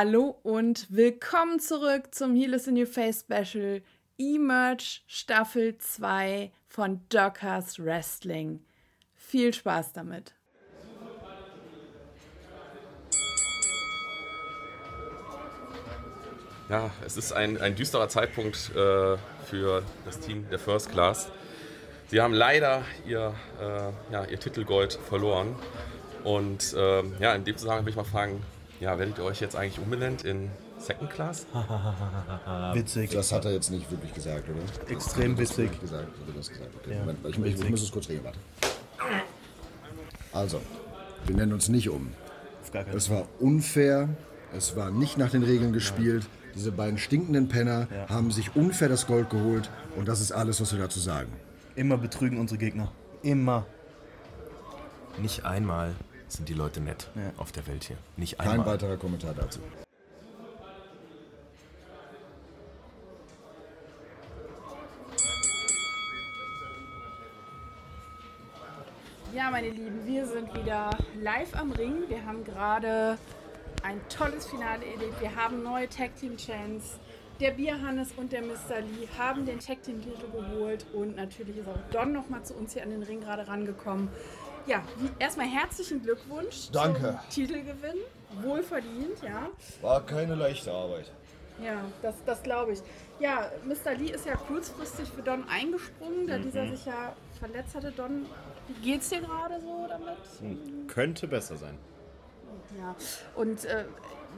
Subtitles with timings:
[0.00, 3.82] Hallo und willkommen zurück zum Heal is a New Face Special
[4.16, 8.60] E-Merch Staffel 2 von Dockers Wrestling.
[9.16, 10.34] Viel Spaß damit.
[16.68, 21.28] Ja, es ist ein, ein düsterer Zeitpunkt äh, für das Team der First Class.
[22.06, 25.56] Sie haben leider ihr, äh, ja, ihr Titelgold verloren.
[26.22, 28.44] Und ähm, ja, in dem Zusammenhang will ich mal fragen,
[28.80, 31.46] ja, werdet ihr euch jetzt eigentlich umbenannt in Second Class?
[32.74, 33.10] Witzig.
[33.10, 34.90] Das hat er jetzt nicht wirklich gesagt, oder?
[34.92, 35.58] Extrem Hat er das witzig.
[35.58, 36.70] wirklich Gesagt, hat er das gesagt.
[36.82, 38.38] Okay, Ja, Moment, ich, ich, muss es kurz regeln, warte.
[40.32, 40.60] Also,
[41.26, 42.12] wir nennen uns nicht um.
[42.62, 44.08] Auf gar keinen Es war unfair,
[44.56, 46.26] es war nicht nach den Regeln gespielt.
[46.54, 48.08] Diese beiden stinkenden Penner Ja.
[48.08, 51.32] haben sich unfair das Gold geholt und das ist alles, was wir dazu sagen.
[51.76, 52.90] Immer betrügen unsere Gegner.
[53.22, 53.66] Immer.
[55.20, 55.94] Nicht einmal
[56.28, 57.32] sind die Leute nett Ja.
[57.36, 57.96] auf der Welt hier.
[58.16, 58.66] Nicht Kein einmal.
[58.66, 59.60] weiterer Kommentar dazu.
[69.34, 72.04] Ja, meine Lieben, wir sind wieder live am Ring.
[72.08, 73.18] Wir haben gerade
[73.82, 75.20] ein tolles Finale erlebt.
[75.20, 76.98] Wir haben neue Tag Team Champs.
[77.38, 78.80] Der Bierhannes und der Mr.
[78.80, 82.54] Lee haben den Tag Team Titel geholt und natürlich ist auch Don noch mal zu
[82.54, 84.08] uns hier an den Ring gerade rangekommen.
[84.68, 84.82] Ja,
[85.18, 87.00] erstmal herzlichen Glückwunsch Danke.
[87.00, 87.96] zum Titelgewinn.
[88.42, 89.48] Wohlverdient, ja.
[89.80, 91.10] War keine leichte Arbeit.
[91.64, 92.80] Ja, das, das glaube ich.
[93.18, 93.94] Ja, Mr.
[93.94, 97.90] Lee ist ja kurzfristig für Don eingesprungen, da dieser sich ja verletzt hatte.
[97.92, 98.26] Don,
[98.68, 100.88] wie geht's dir gerade so damit?
[100.88, 101.78] Könnte besser sein.
[102.78, 102.94] Ja,
[103.34, 103.86] und äh,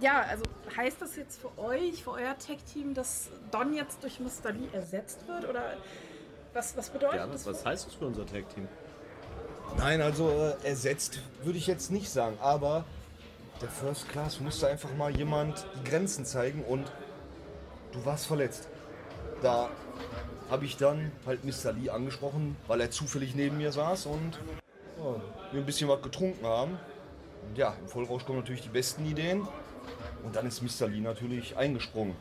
[0.00, 0.44] ja, also
[0.76, 4.52] heißt das jetzt für euch, für euer Tech-Team, dass Don jetzt durch Mr.
[4.52, 5.48] Lee ersetzt wird?
[5.48, 5.76] Oder
[6.54, 7.44] was, was bedeutet Ja, das?
[7.44, 8.68] was, was heißt das für unser Tag-Team?
[9.76, 12.84] Nein, also äh, ersetzt würde ich jetzt nicht sagen, aber
[13.60, 16.90] der First Class musste einfach mal jemand die Grenzen zeigen und
[17.92, 18.68] du warst verletzt.
[19.42, 19.70] Da
[20.50, 21.72] habe ich dann halt Mr.
[21.72, 24.38] Lee angesprochen, weil er zufällig neben mir saß und
[24.98, 25.14] ja,
[25.52, 26.78] wir ein bisschen was getrunken haben.
[27.48, 29.46] Und ja, im Vollrausch kommen natürlich die besten Ideen.
[30.24, 30.88] Und dann ist Mr.
[30.88, 32.14] Lee natürlich eingesprungen.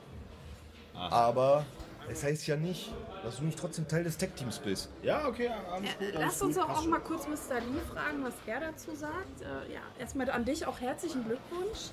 [0.94, 1.66] Aber
[2.10, 2.92] das heißt ja nicht,
[3.24, 4.90] dass du nicht trotzdem Teil des Tech-Teams bist.
[5.04, 5.50] Ja, okay.
[5.72, 7.60] Alles gut, alles Lass uns gut, auch, auch mal kurz Mr.
[7.62, 9.42] Lee fragen, was er dazu sagt.
[9.42, 11.92] Äh, ja, erstmal an dich auch herzlichen Glückwunsch.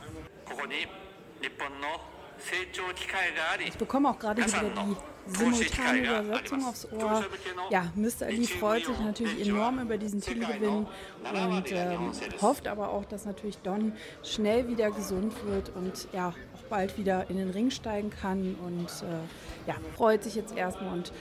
[3.67, 7.25] Ich bekomme auch gerade wieder die simultane Übersetzung aufs Ohr.
[7.71, 8.27] Ja, Mr.
[8.27, 13.59] Ali freut sich natürlich enorm über diesen Titelgewinn und ähm, hofft aber auch, dass natürlich
[13.59, 16.35] Don schnell wieder gesund wird und ja,
[16.69, 21.13] bald wieder in den Ring steigen kann und äh, ja, freut sich jetzt erstmal und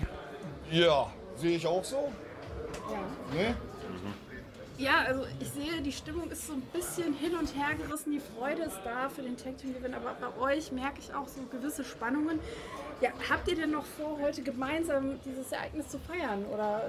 [0.00, 0.06] ja.
[0.78, 2.12] Ja, sehe ich auch so.
[2.90, 3.36] ja.
[3.36, 3.54] Ne?
[4.76, 8.10] Ja, also ich sehe, die Stimmung ist so ein bisschen hin und her gerissen.
[8.10, 11.28] Die Freude ist da für den Tag Team Gewinn, aber bei euch merke ich auch
[11.28, 12.40] so gewisse Spannungen.
[13.00, 16.44] Ja, habt ihr denn noch vor, heute gemeinsam dieses Ereignis zu feiern?
[16.52, 16.82] Oder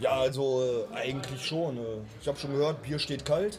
[0.00, 1.78] Ja, also äh, eigentlich schon.
[1.78, 1.80] Äh,
[2.20, 3.58] ich habe schon gehört, Bier steht kalt.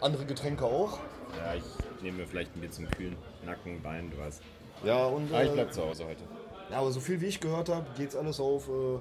[0.00, 0.98] Andere Getränke auch.
[1.38, 4.42] Ja, ich nehme mir vielleicht ein bisschen kühlen Nacken, Bein, du weißt.
[4.84, 6.22] Ja, und Aber ich äh, bleib zu Hause heute.
[6.70, 8.98] ja, aber so viel wie ich gehört habe, geht's alles auf äh,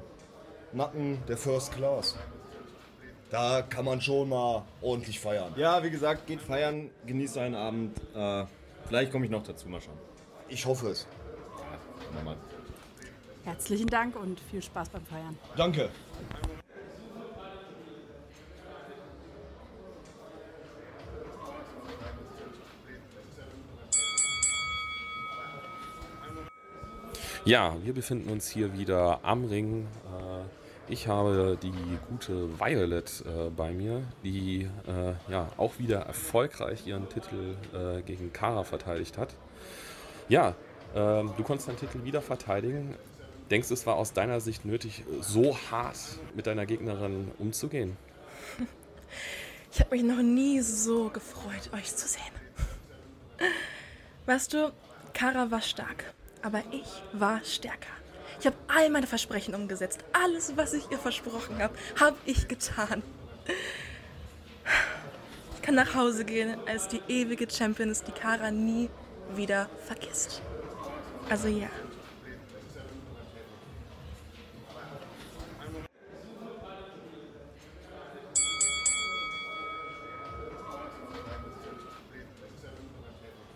[0.75, 2.15] Nacken der First Class.
[3.29, 5.53] Da kann man schon mal ordentlich feiern.
[5.57, 7.99] Ja, wie gesagt, geht feiern, genießt einen Abend.
[8.15, 8.45] Äh,
[8.87, 9.97] vielleicht komme ich noch dazu, mal schauen.
[10.49, 11.07] Ich hoffe es.
[11.57, 12.35] Ja, nochmal.
[13.43, 15.37] herzlichen Dank und viel Spaß beim Feiern.
[15.57, 15.89] Danke.
[27.45, 29.87] Ja, wir befinden uns hier wieder am Ring.
[30.05, 31.71] Äh, Ich habe die
[32.09, 37.55] gute Violet äh, bei mir, die äh, ja auch wieder erfolgreich ihren Titel
[38.05, 39.33] gegen Kara verteidigt hat.
[40.27, 40.55] Ja,
[40.93, 42.95] ähm, du konntest deinen Titel wieder verteidigen.
[43.49, 45.97] Denkst du, es war aus deiner Sicht nötig, so hart
[46.35, 47.97] mit deiner Gegnerin umzugehen?
[49.75, 52.21] Ich habe mich noch nie so gefreut, euch zu sehen.
[54.27, 54.71] Weißt du,
[55.15, 56.13] Kara war stark,
[56.43, 57.89] aber ich war stärker.
[58.39, 60.03] Ich habe all meine Versprechen umgesetzt.
[60.11, 63.01] Alles, was ich ihr versprochen habe, habe ich getan.
[65.55, 68.89] Ich kann nach Hause gehen als die ewige Championess, die Kara nie
[69.35, 70.41] wieder vergisst.
[71.29, 71.69] Also ja.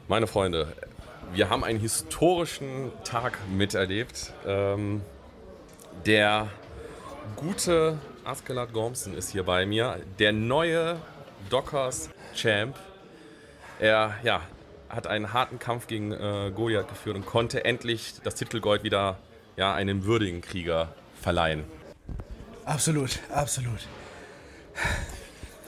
[0.07, 0.73] Meine Freunde,
[1.33, 4.33] wir haben einen historischen Tag miterlebt.
[4.45, 5.01] Ähm,
[6.05, 6.49] der
[7.35, 10.99] gute Askelat Gormson ist hier bei mir, der neue
[11.49, 12.75] Dockers Champ.
[13.79, 14.41] Er ja,
[14.89, 19.17] hat einen harten Kampf gegen äh, Goliath geführt und konnte endlich das Titelgold wieder
[19.55, 21.63] ja, einem würdigen Krieger verleihen.
[22.65, 23.87] Absolut, absolut.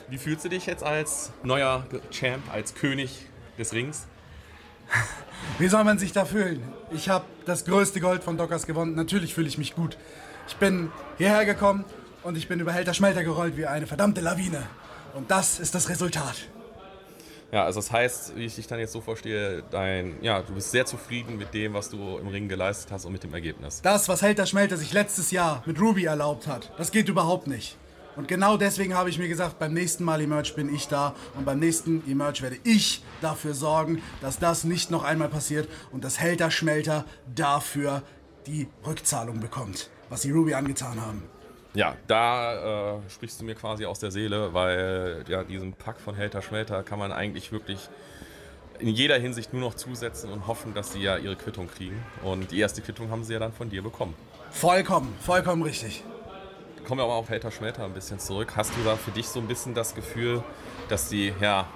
[0.09, 3.25] Wie fühlst du dich jetzt als neuer Champ, als König
[3.57, 4.07] des Rings?
[5.57, 6.63] Wie soll man sich da fühlen?
[6.91, 8.95] Ich habe das größte Gold von Dockers gewonnen.
[8.95, 9.97] Natürlich fühle ich mich gut.
[10.47, 11.85] Ich bin hierher gekommen
[12.23, 14.63] und ich bin über Helter Schmelter gerollt wie eine verdammte Lawine.
[15.13, 16.35] Und das ist das Resultat.
[17.51, 20.69] Ja, also das heißt, wie ich dich dann jetzt so verstehe, dein, ja, du bist
[20.69, 23.81] sehr zufrieden mit dem, was du im Ring geleistet hast und mit dem Ergebnis.
[23.81, 27.75] Das, was Helter Schmelter sich letztes Jahr mit Ruby erlaubt hat, das geht überhaupt nicht.
[28.15, 31.45] Und genau deswegen habe ich mir gesagt, beim nächsten Mal Emerge bin ich da und
[31.45, 36.19] beim nächsten Emerge werde ich dafür sorgen, dass das nicht noch einmal passiert und dass
[36.19, 38.03] Helter Schmelter dafür
[38.45, 41.23] die Rückzahlung bekommt, was sie Ruby angetan haben.
[41.75, 46.15] Ja, da äh, sprichst du mir quasi aus der Seele, weil ja, diesem Pack von
[46.15, 47.89] Helter Schmelter kann man eigentlich wirklich
[48.79, 52.01] in jeder Hinsicht nur noch zusetzen und hoffen, dass sie ja ihre Quittung kriegen.
[52.23, 54.15] Und die erste Quittung haben sie ja dann von dir bekommen.
[54.51, 56.03] Vollkommen, vollkommen richtig.
[56.87, 58.53] Kommen wir aber auf Helter Schmelter ein bisschen zurück.
[58.55, 60.43] Hast du da für dich so ein bisschen das Gefühl,
[60.87, 61.67] dass die, ja,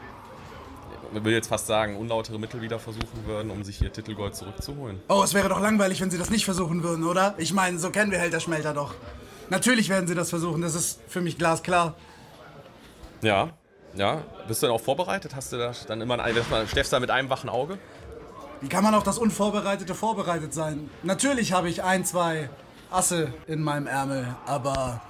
[1.14, 5.02] ich will jetzt fast sagen, unlautere Mittel wieder versuchen würden, um sich ihr Titelgold zurückzuholen?
[5.10, 7.36] Oh, es wäre doch langweilig, wenn sie das nicht versuchen würden, oder?
[7.38, 8.96] Ich meine, so kennen wir Helter Schmelter doch.
[9.50, 11.96] Natürlich werden sie das versuchen, das ist für mich glasklar.
[13.22, 13.52] Ja,
[13.96, 14.24] ja.
[14.48, 15.36] Bist du denn auch vorbereitet?
[15.36, 16.36] Hast du da dann immer ein,
[16.68, 17.78] Steffst da mit einem wachen Auge?
[18.62, 20.90] Wie kann man auf das Unvorbereitete vorbereitet sein?
[21.04, 22.50] Natürlich habe ich ein, zwei
[22.94, 25.02] Asse in meinem Ärmel, aber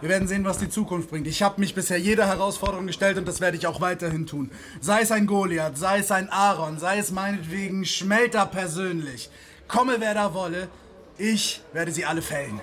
[0.00, 1.26] wir werden sehen, was die Zukunft bringt.
[1.26, 4.50] Ich habe mich bisher jeder Herausforderung gestellt und das werde ich auch weiterhin tun.
[4.80, 9.30] Sei es ein Goliath, sei es ein Aaron, sei es meinetwegen Schmelter persönlich.
[9.68, 10.68] Komme wer da wolle,
[11.18, 12.60] ich werde sie alle fällen.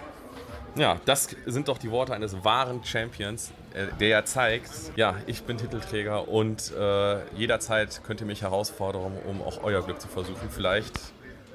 [0.75, 5.41] Ja, das sind doch die Worte eines wahren Champions, äh, der ja zeigt, ja, ich
[5.43, 10.49] bin Titelträger und äh, jederzeit könnt ihr mich herausfordern, um auch euer Glück zu versuchen.
[10.51, 10.99] Vielleicht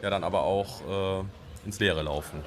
[0.00, 2.40] ja dann aber auch äh, ins Leere laufen.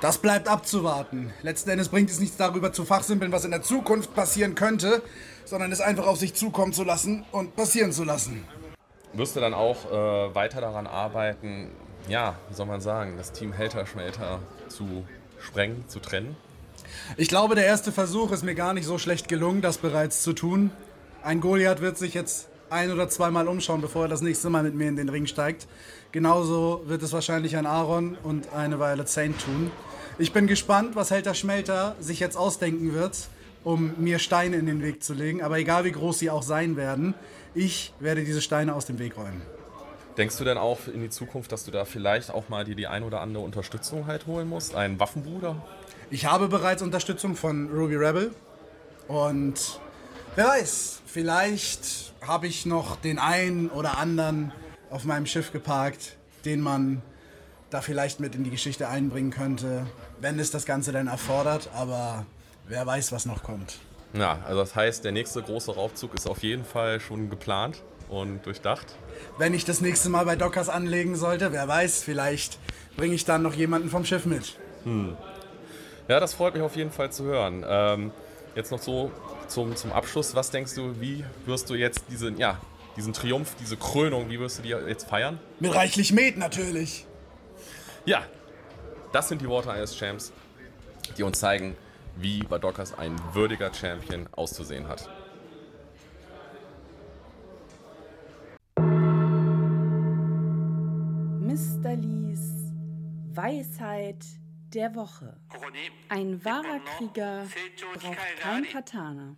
[0.00, 1.30] Das bleibt abzuwarten.
[1.42, 5.02] Letzten Endes bringt es nichts darüber zu fachsimpeln, was in der Zukunft passieren könnte,
[5.44, 8.42] sondern es einfach auf sich zukommen zu lassen und passieren zu lassen.
[9.12, 11.70] Wirst du dann auch äh, weiter daran arbeiten,
[12.08, 14.38] ja, wie soll man sagen, das Team Helter Schmelter
[14.68, 15.04] zu
[15.38, 16.34] sprengen, zu trennen?
[17.18, 20.32] Ich glaube, der erste Versuch ist mir gar nicht so schlecht gelungen, das bereits zu
[20.32, 20.70] tun.
[21.22, 24.74] Ein Goliath wird sich jetzt ein oder zweimal umschauen, bevor er das nächste Mal mit
[24.74, 25.66] mir in den Ring steigt.
[26.12, 29.70] Genauso wird es wahrscheinlich ein Aaron und eine Violet Saint tun.
[30.20, 33.16] Ich bin gespannt, was Helter Schmelter sich jetzt ausdenken wird,
[33.64, 35.40] um mir Steine in den Weg zu legen.
[35.42, 37.14] Aber egal wie groß sie auch sein werden,
[37.54, 39.40] ich werde diese Steine aus dem Weg räumen.
[40.18, 42.86] Denkst du denn auch in die Zukunft, dass du da vielleicht auch mal dir die
[42.86, 44.74] ein oder andere Unterstützung halt holen musst?
[44.74, 45.56] Einen Waffenbruder?
[46.10, 48.30] Ich habe bereits Unterstützung von Ruby Rebel.
[49.08, 49.80] Und
[50.36, 54.52] wer weiß, vielleicht habe ich noch den einen oder anderen
[54.90, 57.00] auf meinem Schiff geparkt, den man
[57.70, 59.86] da vielleicht mit in die Geschichte einbringen könnte,
[60.20, 61.70] wenn es das Ganze dann erfordert.
[61.74, 62.26] Aber
[62.68, 63.78] wer weiß, was noch kommt.
[64.12, 68.44] Ja, also das heißt, der nächste große Raufzug ist auf jeden Fall schon geplant und
[68.44, 68.86] durchdacht.
[69.38, 72.58] Wenn ich das nächste Mal bei Dockers anlegen sollte, wer weiß, vielleicht
[72.96, 74.56] bringe ich dann noch jemanden vom Schiff mit.
[74.84, 75.16] Hm.
[76.08, 77.64] Ja, das freut mich auf jeden Fall zu hören.
[77.66, 78.10] Ähm,
[78.56, 79.12] jetzt noch so
[79.46, 80.34] zum, zum Abschluss.
[80.34, 82.58] Was denkst du, wie wirst du jetzt diesen, ja,
[82.96, 85.38] diesen Triumph, diese Krönung, wie wirst du die jetzt feiern?
[85.60, 87.06] Mit reichlich Met natürlich.
[88.06, 88.24] Ja,
[89.12, 90.32] das sind die Worte eines Champs,
[91.18, 91.76] die uns zeigen,
[92.16, 95.08] wie bei Dockers ein würdiger Champion auszusehen hat.
[101.40, 101.96] Mr.
[101.96, 102.72] Lees
[103.32, 104.24] Weisheit
[104.72, 105.36] der Woche.
[106.08, 107.46] Ein wahrer Krieger
[108.00, 109.36] braucht kein Katana.